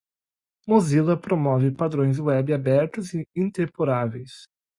Mozilla 0.67 1.15
promove 1.15 1.69
padrões 1.69 2.17
web 2.17 2.51
abertos 2.55 3.13
e 3.13 3.23
interoperáveis. 3.35 4.47